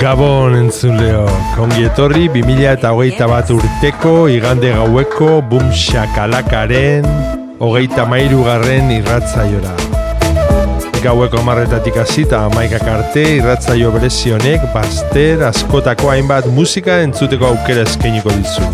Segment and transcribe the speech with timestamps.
[0.00, 7.04] Gabon entzuleo, kongi etorri 2000 eta hogeita bat urteko igande gaueko bum shakalakaren
[7.60, 9.74] hogeita mairu garren irratzaiora.
[11.04, 18.72] Gaueko amarretatik hasita amaikak arte irratzaio berezionek baster askotako hainbat musika entzuteko aukera eskainiko dizu.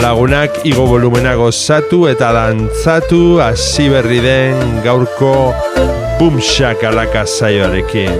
[0.01, 5.33] Lagunak igo volumena gozatu eta dantzatu hasi berri den gaurko
[6.19, 8.13] bumsak alaka zaioarekin.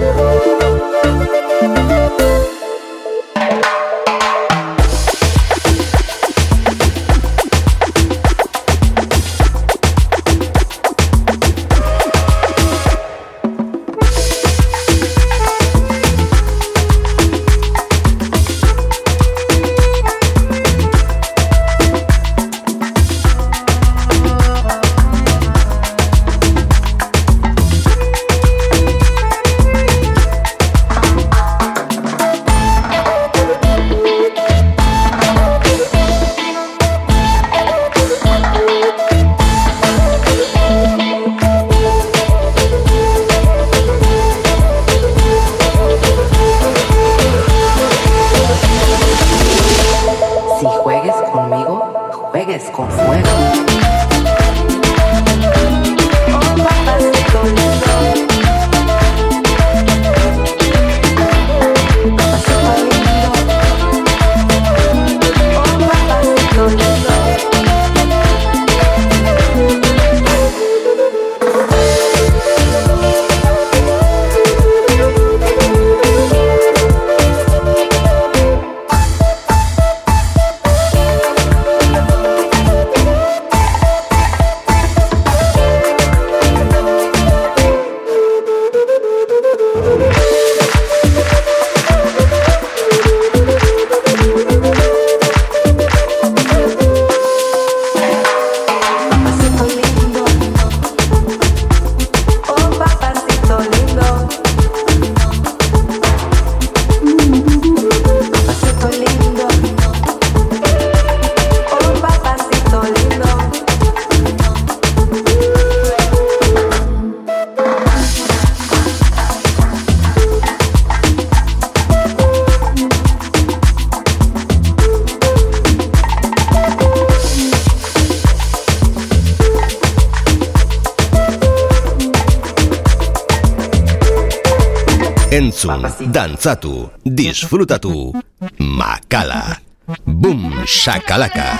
[136.18, 138.12] Entzun, dantzatu, disfrutatu,
[138.58, 139.58] makala.
[140.04, 141.58] Bum, shakalaka.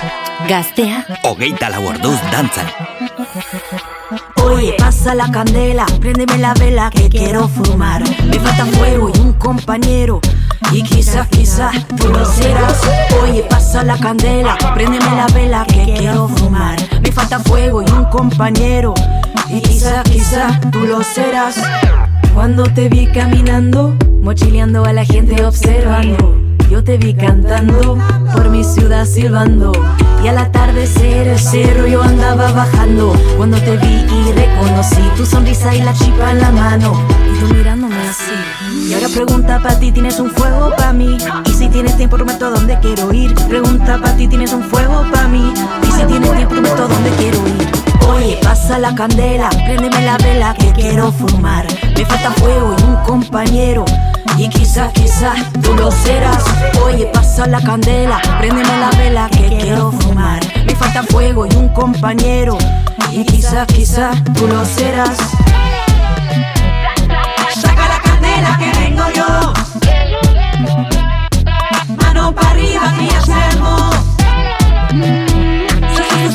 [0.49, 1.05] Gaztea.
[1.25, 2.67] Hogeita lau orduz dantzan.
[4.45, 8.03] Oye, pasa la candela, préndeme la vela que quiero fumar.
[8.27, 10.21] Me falta fuego y un compañero.
[10.73, 12.83] Y quizás, quizás tú lo serás.
[13.23, 16.77] Oye, pasa la candela, préndeme la vela que quiero fumar.
[17.01, 18.95] Me falta fuego y un compañero.
[19.49, 21.57] Y quizás, quizás tú lo serás.
[22.35, 26.37] Cuando te vi caminando, mochileando a la gente observando.
[26.71, 27.97] Yo te vi cantando
[28.33, 29.73] por mi ciudad silbando
[30.23, 35.75] y al atardecer el cerro yo andaba bajando cuando te vi y reconocí tu sonrisa
[35.75, 36.93] y la chipa en la mano
[37.27, 38.89] y tú mirándome así.
[38.89, 41.17] Y ahora pregunta para ti, ¿tienes un fuego para mí?
[41.47, 43.35] Y si tienes tiempo, prometo a dónde quiero ir.
[43.49, 45.53] Pregunta para ti, ¿tienes un fuego para mí?
[45.83, 47.69] Y si tienes tiempo, prometo a dónde quiero ir.
[48.09, 51.67] Oye, pasa la candela, préndeme la vela que quiero fumar.
[51.97, 53.85] Me falta fuego y un compañero.
[54.39, 56.45] Y quizás, quizás tú lo serás.
[56.85, 60.41] Oye, pasa la candela, préndeme la vela que quiero fumar.
[60.65, 62.57] Me falta fuego y un compañero.
[63.11, 65.17] Y quizás, quizás tú lo serás.
[67.61, 69.53] Saca la candela que vengo yo.
[71.97, 72.95] Mano para arriba
[73.25, 73.91] se armó.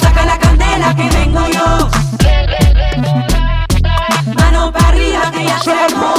[0.01, 2.02] Saca la candela que vengo yo.
[4.63, 5.60] Mano para arriba que ya.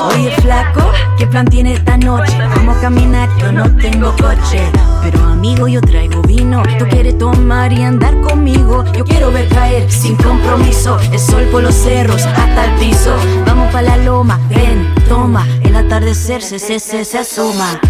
[0.08, 2.37] Oye, flaco, ¿qué plan tiene esta noche?
[2.56, 4.70] Vamos a caminar, yo no tengo coche.
[5.02, 6.62] Pero amigo, yo traigo vino.
[6.79, 8.85] Tú quieres tomar y andar conmigo.
[8.93, 10.99] Yo quiero ver caer sin compromiso.
[11.11, 13.17] El sol por los cerros hasta el piso.
[13.46, 15.46] Vamos pa' la loma, ven, toma.
[15.62, 17.81] El atardecer se, se, se, se asoma.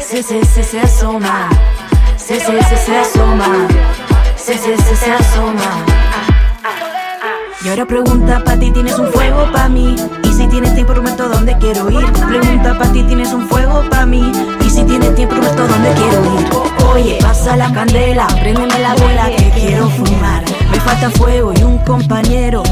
[0.00, 1.48] Se, se, se, se asoma.
[2.16, 3.68] Se, se, se, se asoma.
[4.36, 6.03] Se, se, se, se asoma.
[7.64, 9.96] Y ahora pregunta pa' ti, ¿tienes un fuego pa' mí?
[10.22, 12.04] Y si tienes tiempo, prometo dónde quiero ir.
[12.12, 14.30] Pregunta pa' ti, ¿tienes un fuego pa' mí?
[14.60, 16.50] Y si tienes tiempo, prometo dónde quiero ir.
[16.92, 20.44] Oye, pasa la candela, préndeme la vela que quiero fumar.
[20.70, 22.62] Me falta fuego y un compañero.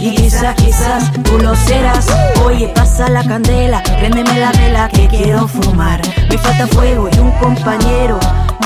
[0.00, 2.06] Y quizás, quizás tú lo serás.
[2.42, 6.00] Oye, pasa la candela, préndeme la vela que quiero fumar.
[6.30, 8.18] Me falta fuego y un compañero.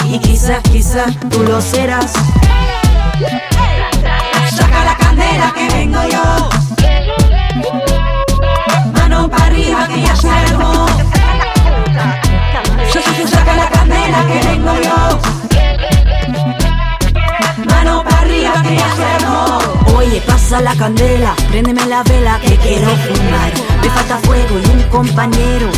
[0.04, 2.12] Y quizás, quizás tú lo serás.
[4.56, 6.48] Saca la candela que vengo yo.
[8.92, 10.86] Mano para arriba que ya armó.
[13.30, 15.20] Saca la candela que vengo yo.
[17.64, 19.58] Mano para arriba que ya armó.
[19.96, 23.52] Oye, pasa la candela, préndeme la vela que quiero fumar.
[23.80, 25.70] Me falta fuego y un compañero.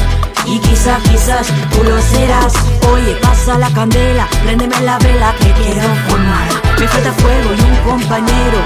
[0.47, 2.53] Y quizás, quizás tú lo serás.
[2.93, 6.64] Oye, pasa la candela, préndeme la vela que quiero fumar.
[6.79, 8.59] Me falta fuego y un compañero.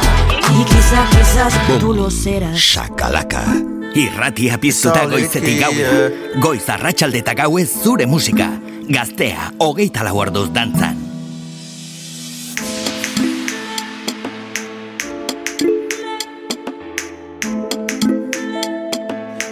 [0.50, 2.56] Y quizás, quizás tú lo serás.
[2.56, 3.44] Shakalaka.
[3.94, 6.32] Irratia piztuta goizetik gaue.
[6.40, 8.50] Goiz arratsalde eta gaue zure musika.
[8.88, 10.96] Gaztea, hogeita lau orduz dantzan.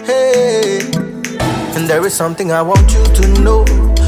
[0.07, 0.79] Hey,
[1.75, 3.65] and there is something I want you to know.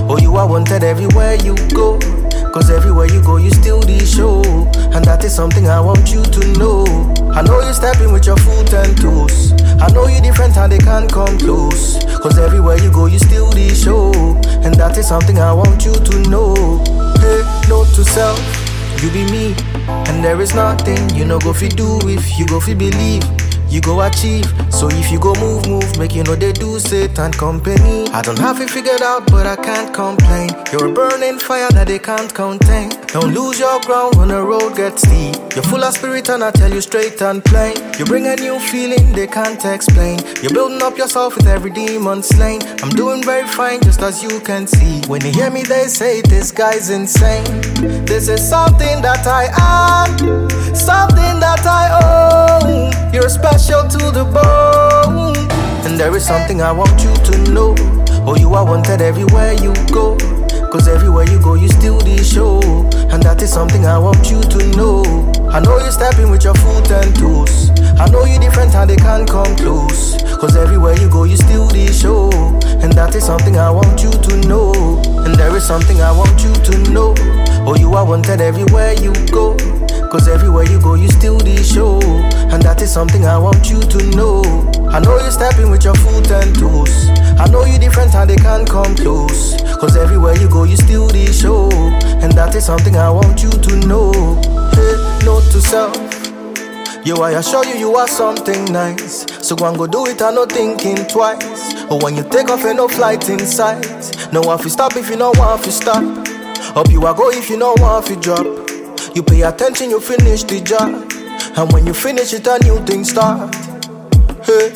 [0.09, 1.99] Oh, you are wanted everywhere you go.
[2.51, 4.41] Cause everywhere you go, you still the show.
[4.95, 6.83] And that is something I want you to know.
[7.31, 9.53] I know you're stepping with your foot and toes.
[9.79, 12.03] I know you're different and they can't come close.
[12.17, 14.11] Cause everywhere you go, you still the show.
[14.65, 16.55] And that is something I want you to know.
[17.21, 18.41] Hey, note to self,
[19.03, 19.53] you be me.
[20.09, 23.38] And there is nothing you know go fi do if you go fi believe.
[23.69, 27.31] You go achieve, so if you go move, move, make you know they do Satan
[27.31, 28.07] company.
[28.09, 30.49] I don't have it figured out, but I can't complain.
[30.71, 32.89] You're a burning fire that they can't contain.
[33.13, 35.35] Don't lose your ground when the road gets steep.
[35.53, 37.75] You're full of spirit, and I tell you straight and plain.
[37.99, 40.17] You bring a new feeling they can't explain.
[40.41, 42.61] You're building up yourself with every demon slain.
[42.81, 45.01] I'm doing very fine, just as you can see.
[45.07, 47.45] When you hear me, they say this guy's insane.
[48.05, 50.09] This is something that I am,
[50.73, 51.85] something that I
[52.65, 53.13] own.
[53.13, 55.35] You're special to the bone.
[55.85, 57.75] And there is something I want you to know.
[58.25, 60.17] Oh, you are wanted everywhere you go.
[60.71, 62.61] Cause everywhere you go, you still the show.
[63.11, 65.03] And that is something I want you to know.
[65.51, 67.71] I know you're stepping with your foot and toes.
[67.99, 70.15] I know you're different and they can't come close.
[70.39, 72.29] Cause everywhere you go, you still the show.
[72.81, 74.71] And that is something I want you to know.
[75.25, 77.13] And there is something I want you to know.
[77.67, 79.57] Oh, you are wanted everywhere you go.
[80.09, 82.01] Cause everywhere you go, you still the show.
[82.49, 84.41] And that is something I want you to know.
[84.89, 87.09] I know you're stepping with your foot and toes.
[87.37, 89.61] I know you're different and they can't come close.
[89.77, 91.69] Cause everywhere you go, you still the show.
[92.25, 94.11] And that is something I want you to know.
[94.73, 95.93] Hey, note to self.
[97.05, 99.27] Yo, I assure you, you are something nice.
[99.47, 101.85] So go and go do it, I'm not thinking twice.
[101.85, 104.33] Or when you take off, ain't no flight in sight.
[104.33, 106.03] No one fi stop if you no want fi stop.
[106.75, 108.78] Up you a go if you no want fi drop.
[109.19, 111.11] You pay attention, you finish the job.
[111.57, 113.53] And when you finish it, a new thing start.
[114.47, 114.71] Hey.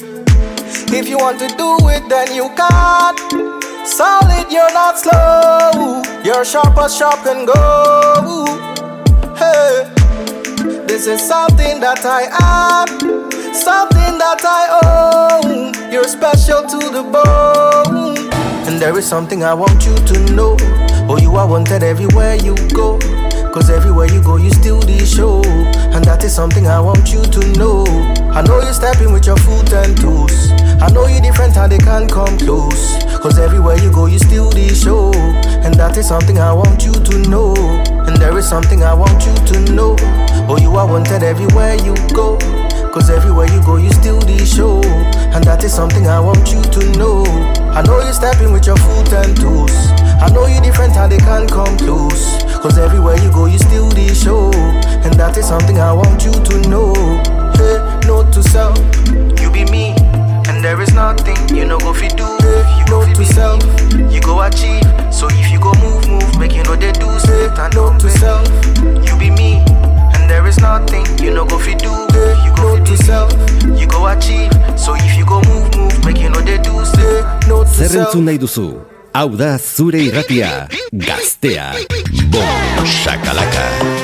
[0.92, 3.16] If you want to do it, then you can.
[3.86, 6.04] Solid, you're not slow.
[6.26, 8.44] You're sharp as sharp can go.
[9.40, 9.88] Hey.
[10.88, 13.00] This is something that I am,
[13.54, 15.72] something that I own.
[15.90, 18.18] You're special to the bone.
[18.68, 20.58] And there is something I want you to know.
[21.08, 23.00] Oh, you are wanted everywhere you go.
[23.54, 25.46] Cause everywhere you go, you still the show.
[25.94, 27.86] And that is something I want you to know.
[28.34, 30.50] I know you're stepping with your foot and toes.
[30.82, 32.98] I know you're different and they can't come close.
[33.22, 35.14] Cause everywhere you go, you still the show.
[35.62, 37.54] And that is something I want you to know.
[38.10, 39.98] And there is something I want you to know.
[40.50, 42.42] Oh, you are wanted everywhere you go.
[42.90, 44.82] Cause everywhere you go, you still the show.
[45.30, 47.22] And that is something I want you to know.
[47.70, 49.78] I know you're stepping with your foot and toes.
[50.18, 52.42] I know you're different and they can't come close.
[52.64, 54.50] Cause everywhere you go, you still the show.
[55.04, 56.94] And that is something I want you to know.
[57.60, 57.76] Hey,
[58.08, 58.80] note to self,
[59.44, 59.92] you be me.
[60.48, 62.24] And there is nothing you know go fi do.
[62.24, 63.60] You know to self,
[64.12, 64.80] you go achieve.
[65.12, 67.52] So if you go move, move, make you know they do say.
[67.52, 68.48] And note to self,
[69.04, 69.60] you be me.
[70.16, 71.92] And there is nothing you know go fi do.
[72.48, 73.32] You go to self,
[73.76, 74.52] you go achieve.
[74.80, 77.28] So if you go move, move, make you know they do say.
[77.52, 78.08] Note to Zer self.
[78.08, 78.68] entzun nahi duzu?
[79.14, 81.74] Hau da zure irratia, gaztea.
[82.30, 82.86] Bon, sakalaka.
[82.86, 84.03] Bon, sakalaka.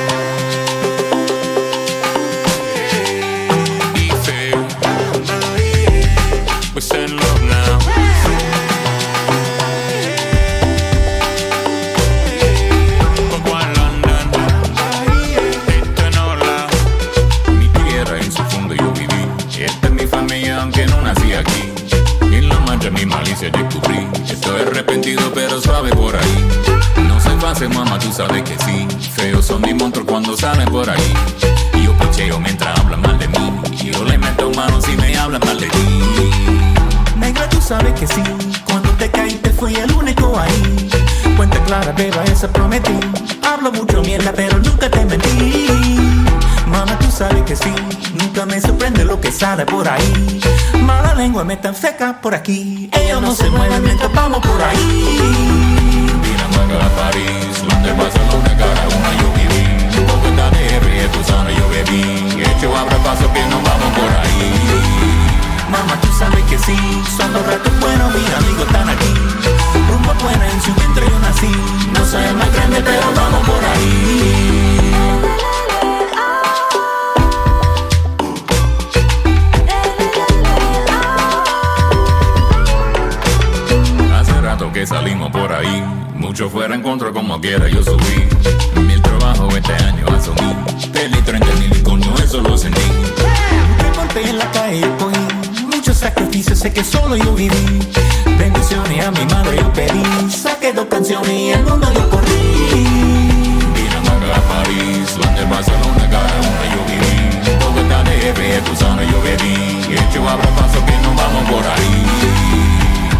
[27.60, 28.88] No mamá, tú sabes que sí.
[29.14, 31.12] Feos son mis monstruos cuando salen por ahí.
[31.74, 33.60] Y yo picheo mientras hablan mal de mí.
[33.72, 36.30] Y yo le meto mano si me hablan mal de ti.
[37.16, 38.22] Negra, tú sabes que sí.
[38.64, 40.88] Cuando te caíste fui el único ahí.
[41.36, 42.98] Cuenta clara, beba, esa prometí.
[43.46, 45.66] Hablo mucho mierda, pero nunca te mentí.
[46.66, 47.74] Mama, tú sabes que sí.
[48.14, 50.40] Nunca me sorprende lo que sale por ahí.
[50.80, 52.88] Mala lengua me tan seca por aquí.
[52.90, 55.79] Ellos no se mueven mientras vamos por ahí.
[56.60, 59.64] Dinamarca, París, Londres, Barcelona, cada una yo viví.
[60.06, 62.42] Bogotá, DR, Tucson, yo bebí.
[62.42, 64.52] Hecho abra paso que nos vamos por ahí.
[65.70, 66.76] Mamá, tú sabes que sí.
[67.16, 69.14] Son los ratos buenos, mis amigos están aquí.
[69.88, 71.52] Rumbo buena en su vientre yo nací.
[71.94, 74.66] No soy el más grande, pero vamos por ahí.
[84.72, 86.09] Que salimos por ahí.
[86.30, 88.80] Mucho fuera en contra como quiera yo subí.
[88.82, 90.54] Mil trabajo este año asumí.
[90.92, 92.80] Perdí 30 mil y coño eso lo sentí.
[93.82, 97.80] Me golpeé en la calle cogí muchos sacrificios, sé que solo yo viví.
[98.38, 100.30] Bendiciones a mi madre yo pedí.
[100.30, 102.36] Saqué dos canciones y el mundo yo corrí.
[103.74, 107.58] Dinamarca, París, Londres, Barcelona, cada una yo viví.
[107.58, 109.96] Bogotá, DR, Tucson, yo bebí.
[109.98, 112.19] Hecho abra paso que nos vamos por ahí.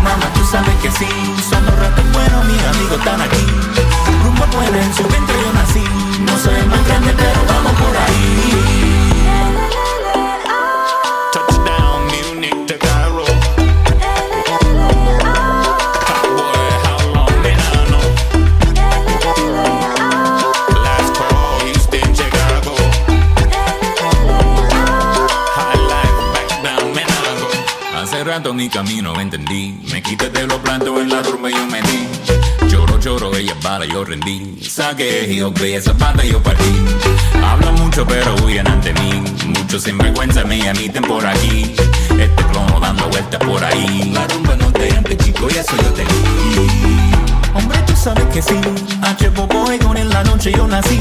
[0.03, 1.09] Mamá, tú sabes que sí.
[1.49, 3.47] Son los ratos buenos, mis amigos están aquí.
[4.25, 5.85] Rumbo buena en su vientre yo nací.
[6.25, 8.80] No soy más grande, pero vamos por ahí.
[28.41, 29.79] Rato mi camino entendí.
[29.93, 32.09] Me quité de los plantos en la rumba y yo me di.
[32.71, 34.59] Choro, choro, ella bala, yo rendí.
[34.63, 36.75] Saqué y ok, esa pata yo partí.
[37.45, 39.23] Hablan mucho, pero huyen ante mí.
[39.47, 41.75] Muchos sinvergüenza me emiten por aquí.
[42.19, 44.11] Este clono dando vueltas por ahí.
[44.15, 46.05] La rumba no te ante, chico, y eso yo te.
[47.53, 48.59] Hombre, tú sabes que sí.
[49.03, 49.29] H.
[49.29, 50.99] Bobo en la noche yo nací.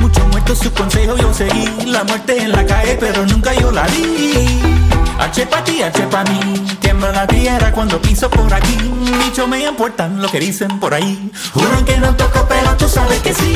[0.00, 1.64] Muchos muertos su consejo yo seguí.
[1.86, 4.77] La muerte en la calle, pero nunca yo la di.
[5.18, 6.40] H pa' ti, H pa' mí.
[6.80, 8.76] Tiembla la tierra cuando piso por aquí.
[9.24, 11.30] Dicho me importan lo que dicen por ahí.
[11.52, 13.52] Juran que no toco, pero tú sabes que sí.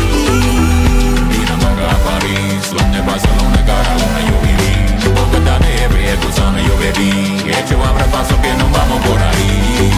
[1.31, 5.15] Dinamarca, París, Londres, Barcelona, cada una yo viví.
[5.15, 7.51] Bogotá, DR, Tucson, yo bebí.
[7.51, 9.91] Hecho abra paso que nos vamos por ahí.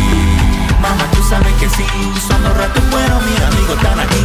[0.80, 1.86] Mamá, tú sabes que sí.
[2.28, 4.22] Son los ratos buenos, mis amigos están aquí.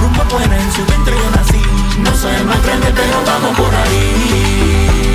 [0.00, 1.62] Rumbo buena en su vientre yo nací.
[2.00, 5.13] No soy el más grande, pero vamos por ahí.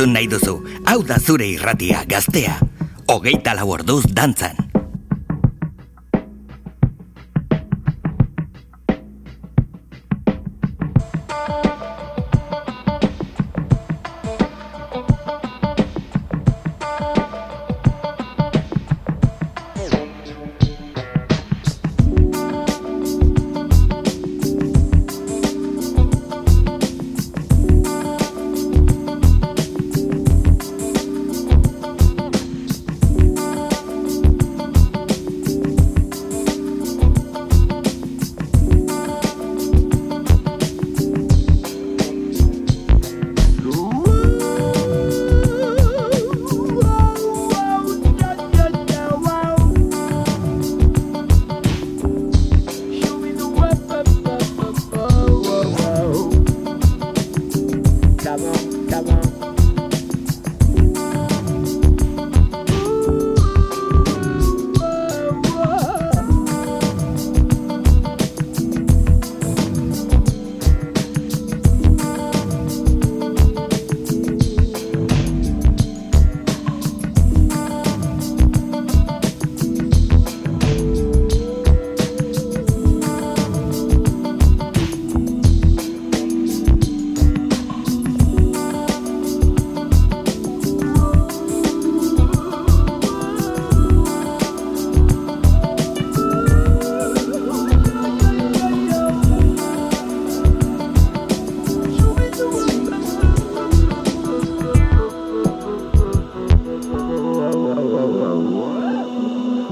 [0.00, 0.54] Entzun nahi duzu,
[0.88, 2.56] hau da zure irratia gaztea.
[3.12, 4.59] Hogeita lau orduz dantzan.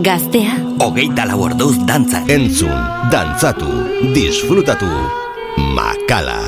[0.09, 0.55] Gaztea.
[0.81, 2.23] Hogeita lau orduz dantza.
[2.33, 2.73] Entzun,
[3.13, 3.69] dantzatu,
[4.17, 4.89] disfrutatu.
[5.77, 6.39] Makala.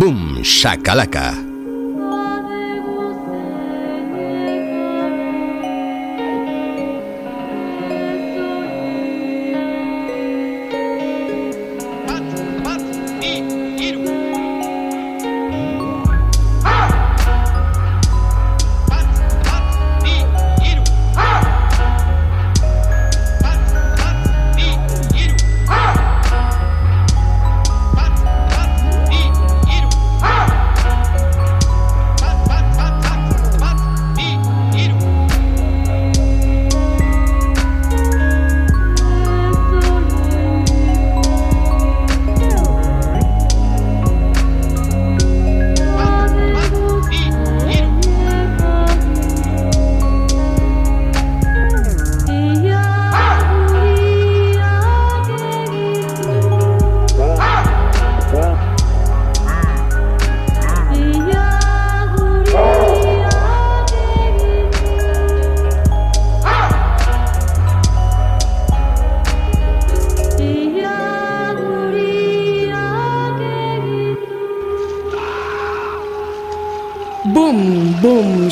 [0.00, 1.47] Boom, shakalaka.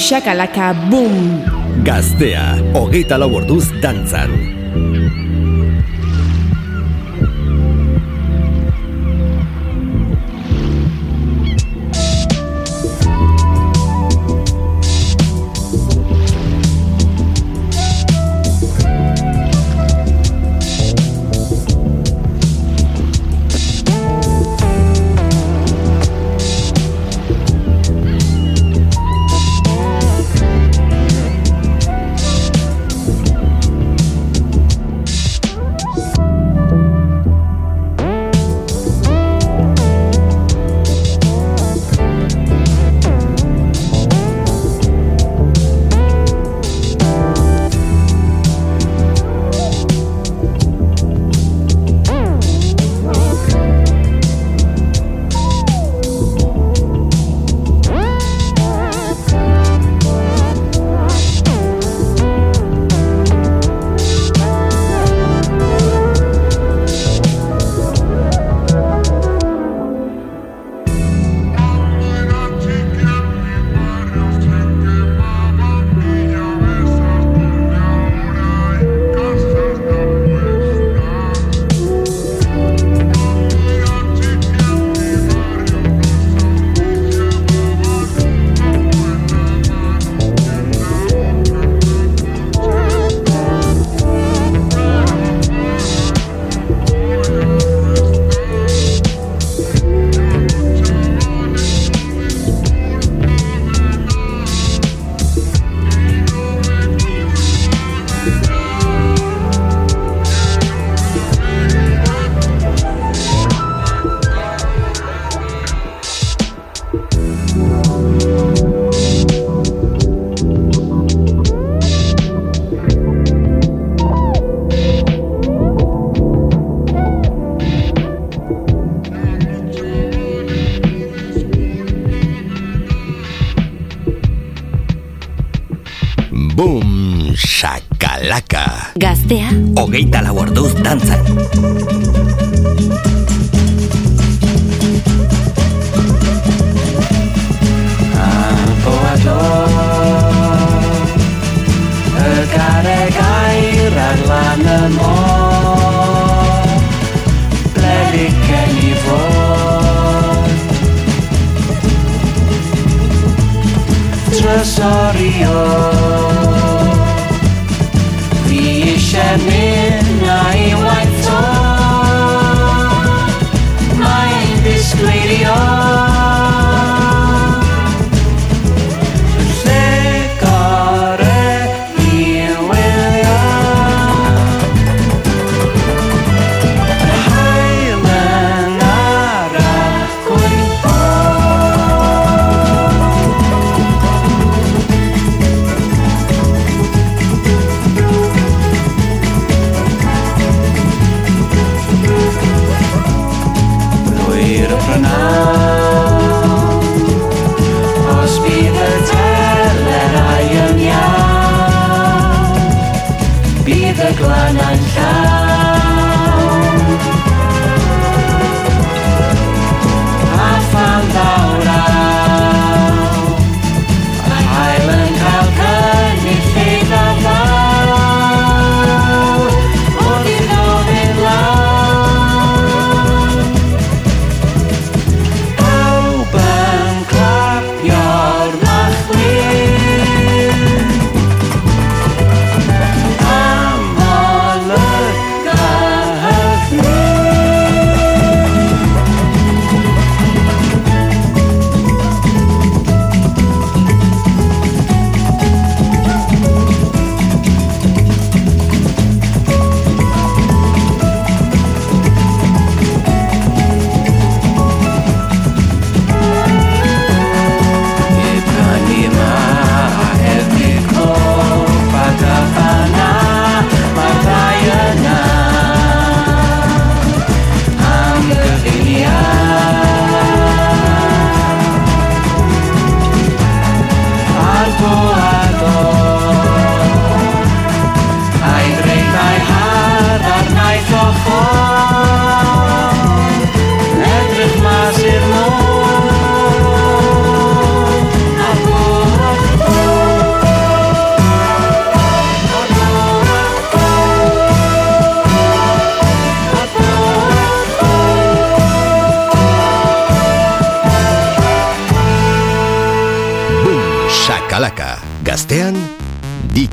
[0.07, 1.43] Shakalaka boom.
[1.83, 2.45] Gaztea,
[2.79, 4.31] hogeita lau orduz dantzan.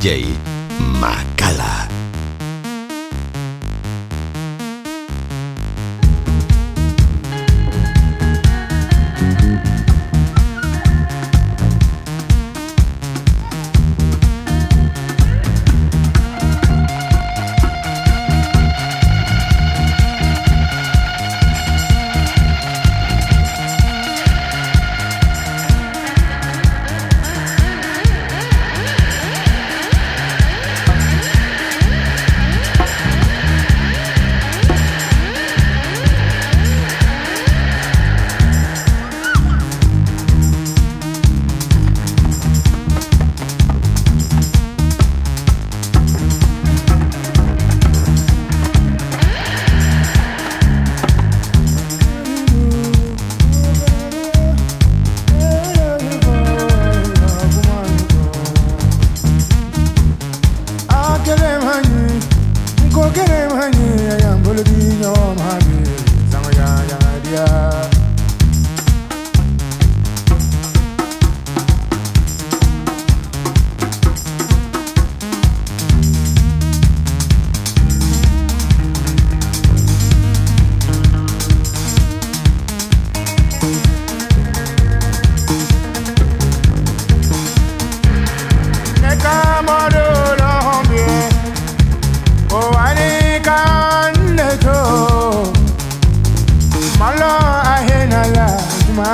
[0.03, 0.27] DJ
[0.99, 1.32] Max.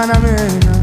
[0.09, 0.78] na na na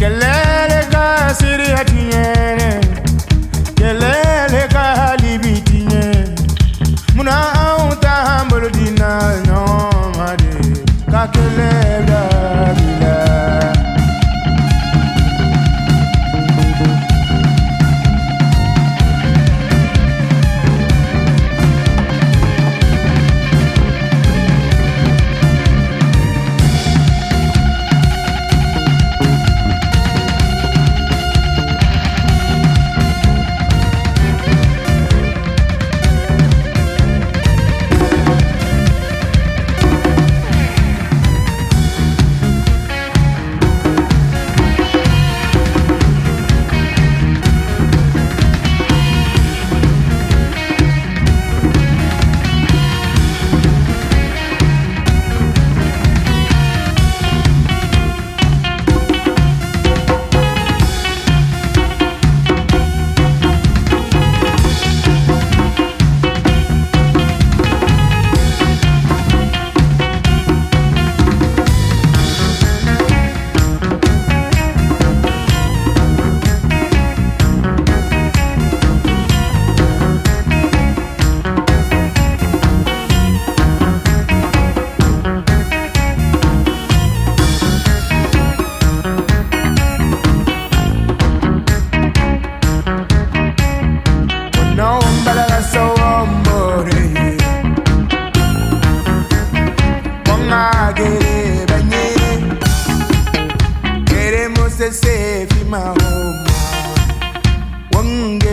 [0.00, 0.49] que le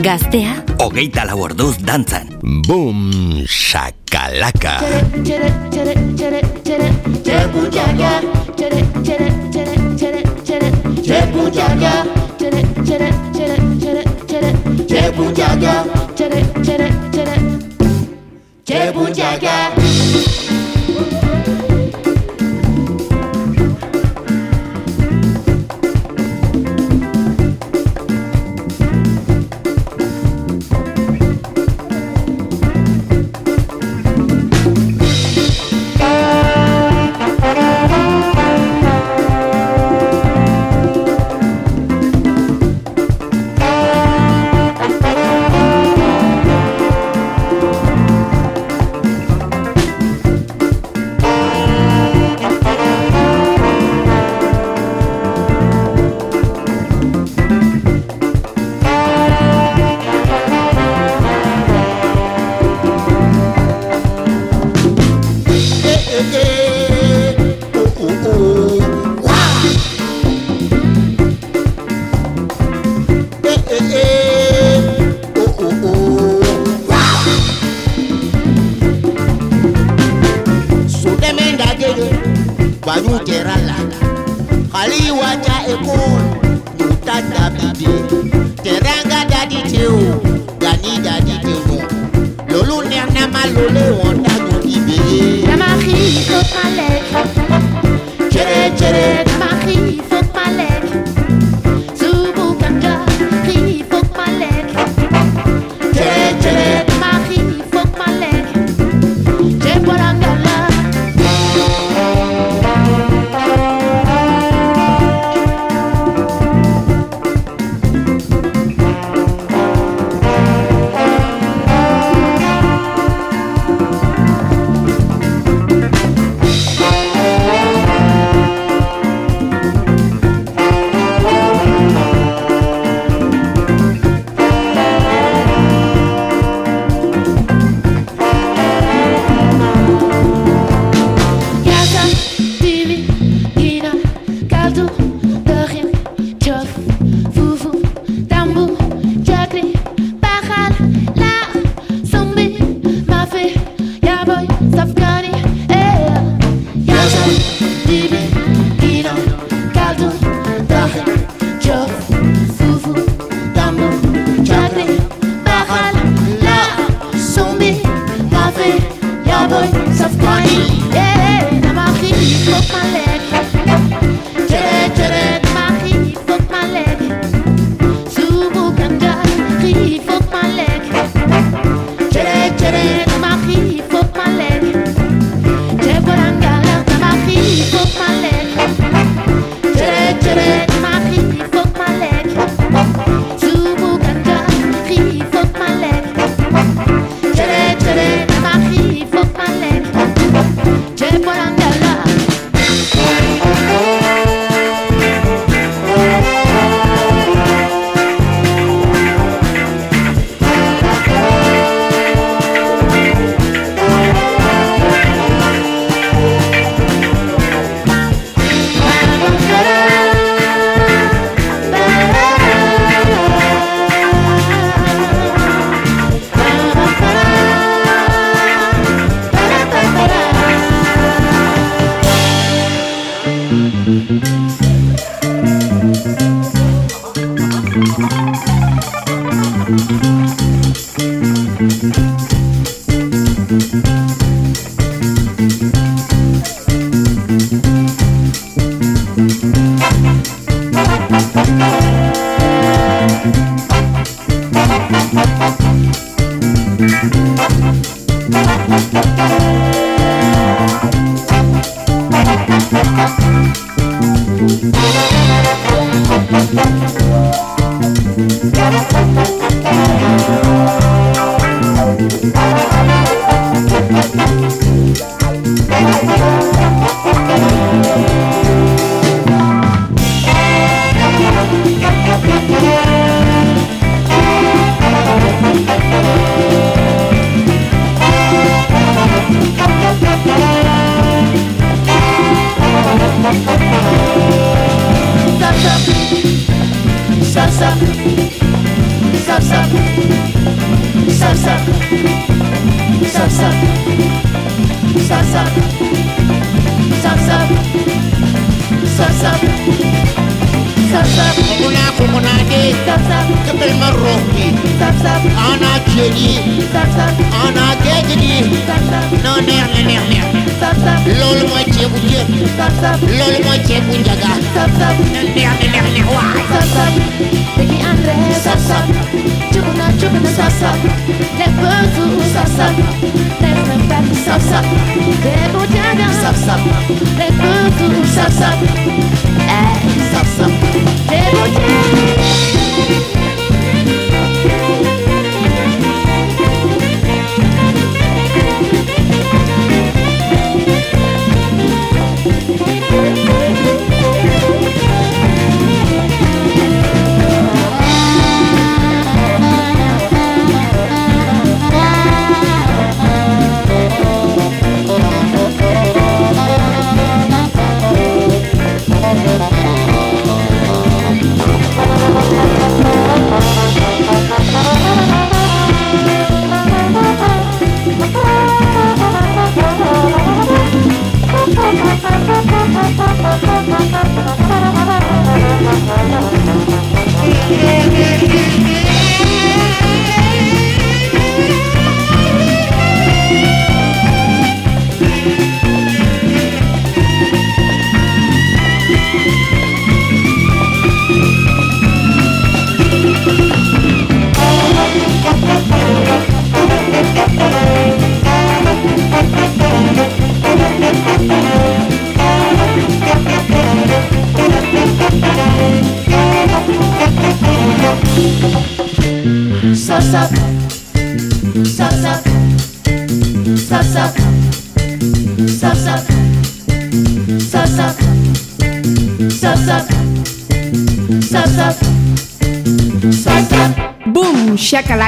[0.00, 0.56] Gaztea.
[0.80, 2.32] Hogeita lau orduz dantzan.
[2.64, 4.80] Bum shakalaka.
[11.50, 12.04] Jaga,
[12.38, 14.52] Tere, Tere, Tere, Tere, Tere,
[14.87, 15.85] Jebu Jaga,
[16.16, 17.37] Tere, Tere, Tere,
[18.64, 19.83] Jebu Jaga.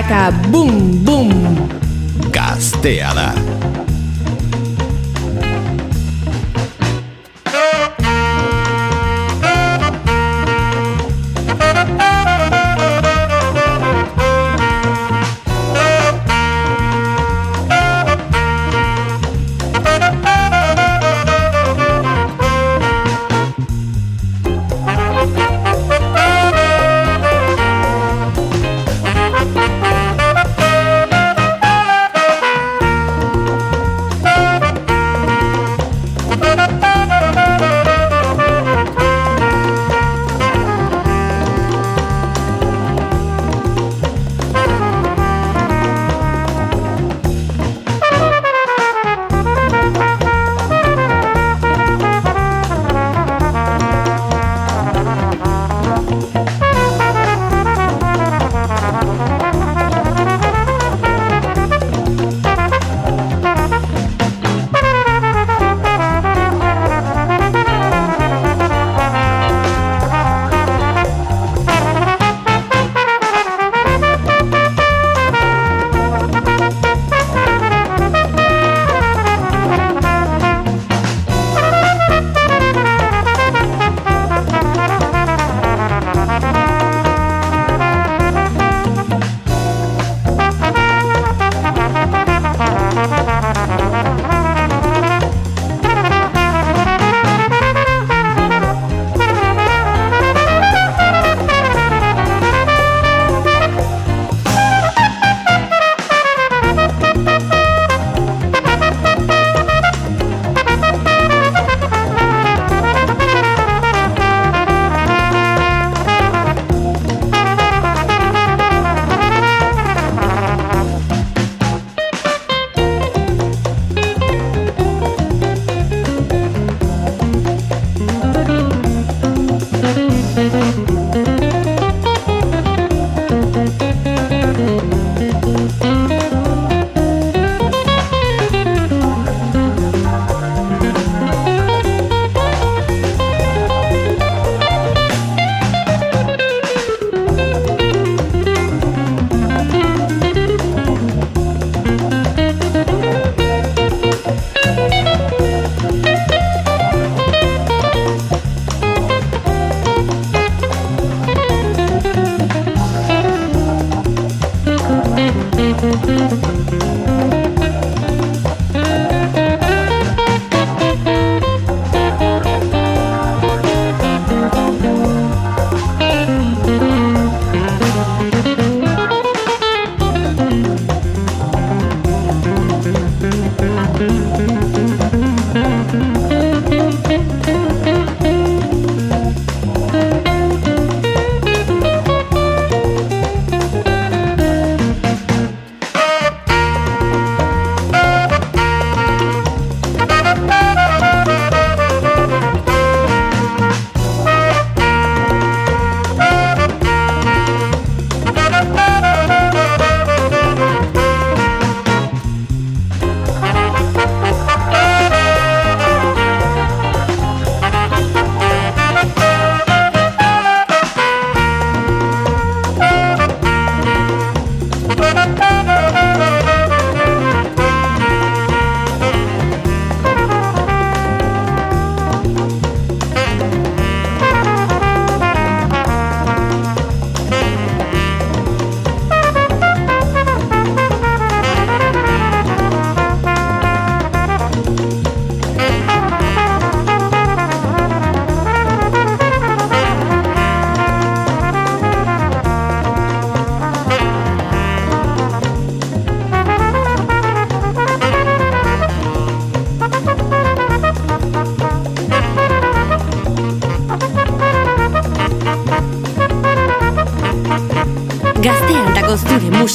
[0.09, 1.06] Taca Bum.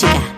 [0.03, 0.30] Acústica.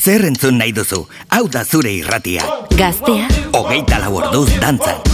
[0.00, 2.46] zer entzun nahi duzu, hau da zure irratia.
[2.80, 3.28] Gaztea.
[3.60, 5.09] Ogeita lau orduz dantzan.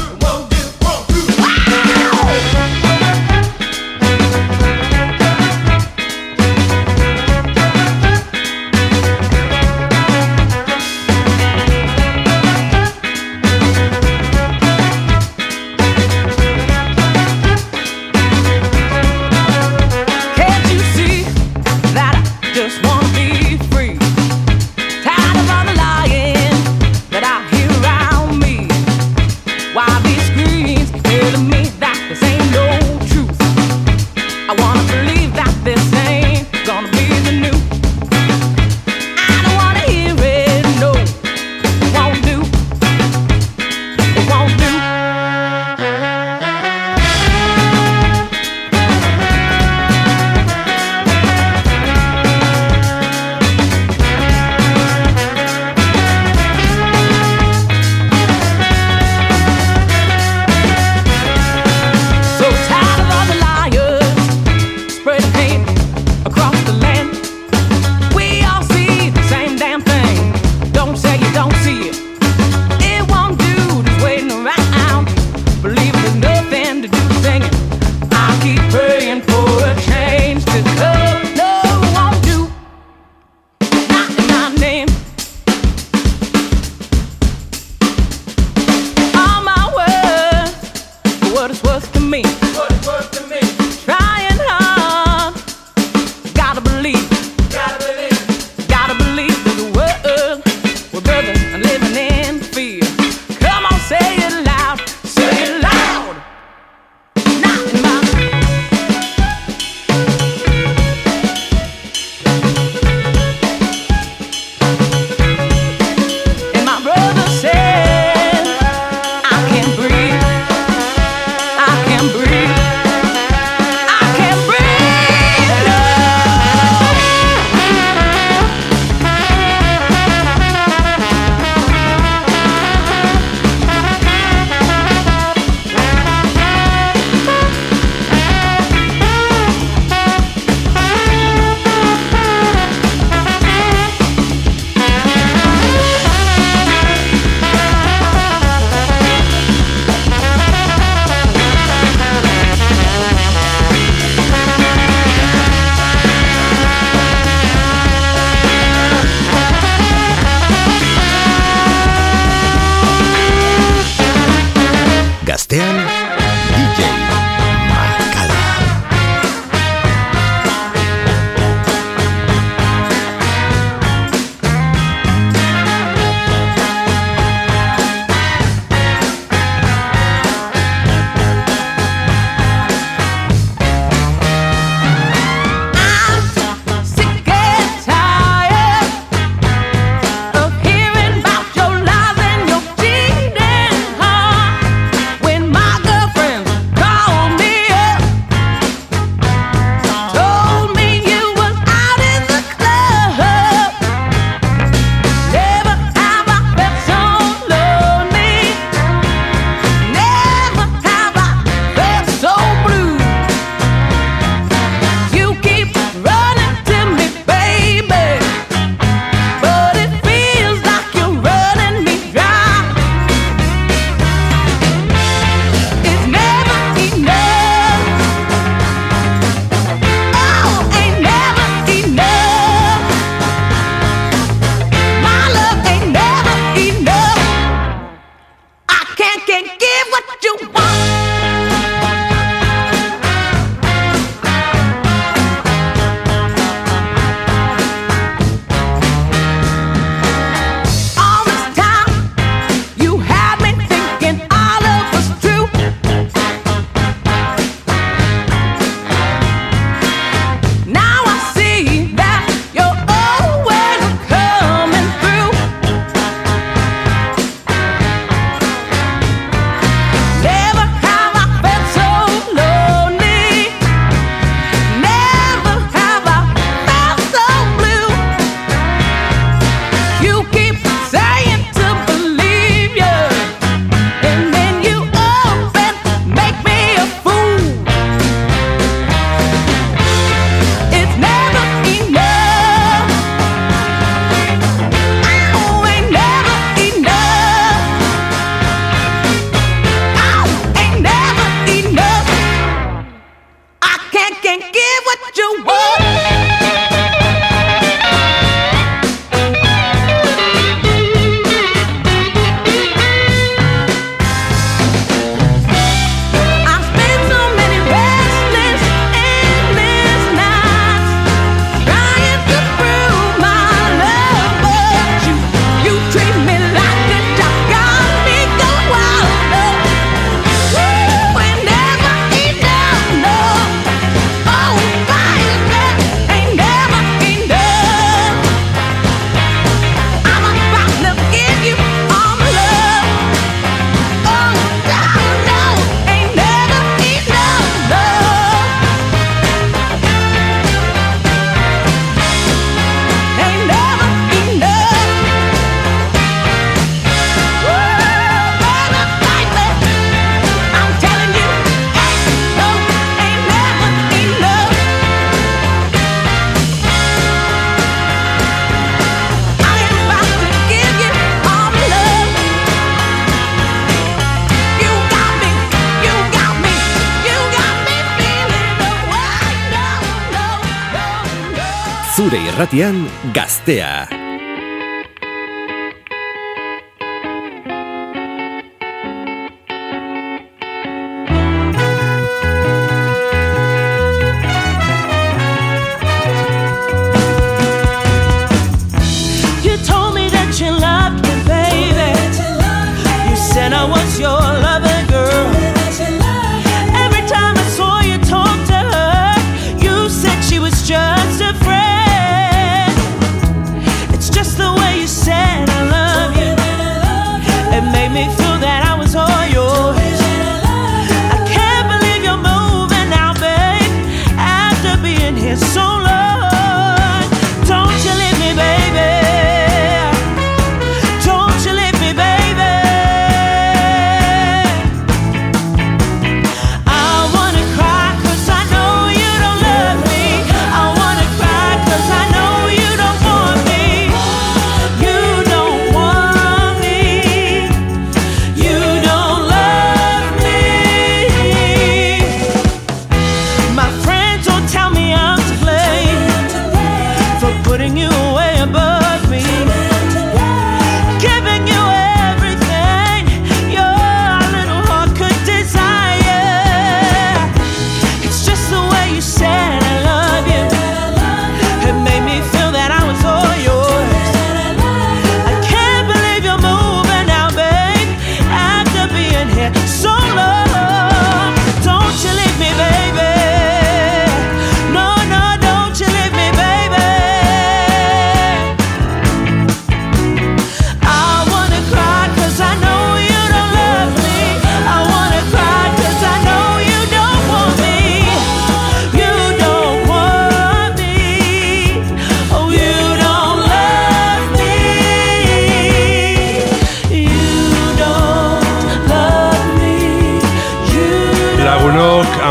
[382.56, 383.85] irratian gaztea.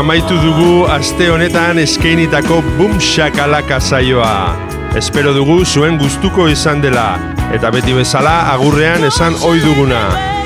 [0.06, 4.54] amaitu dugu aste honetan eskeinitako bumxakalaka saioa.
[4.94, 7.18] Espero dugu zuen gustuko izan dela,
[7.50, 10.04] eta beti bezala agurrean esan ohi duguna.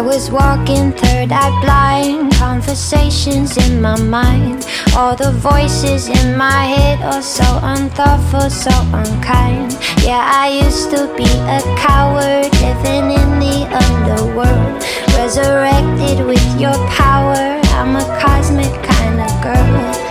[0.00, 2.32] I was walking third eye blind.
[2.32, 4.66] Conversations in my mind.
[4.96, 9.76] All the voices in my head are so unthoughtful, so unkind.
[10.00, 14.82] Yeah, I used to be a coward living in the underworld.
[15.20, 17.60] Resurrected with your power.
[17.76, 20.09] I'm a cosmic kind of girl.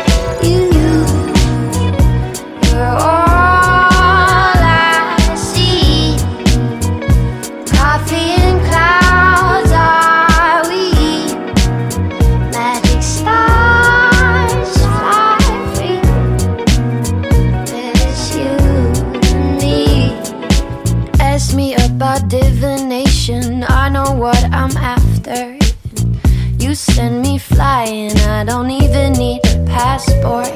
[27.90, 30.48] Flying, I don't even need a passport.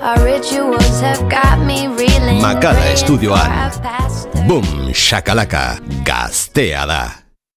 [0.00, 2.40] Our rituals have got me reeling.
[2.40, 3.44] Makala praying estudioan.
[3.44, 7.19] for a past Boom, shakalaka, gaztea da.